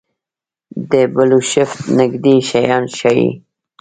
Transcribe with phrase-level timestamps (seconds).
[0.91, 3.29] د بلوشفټ نږدې شیان ښيي.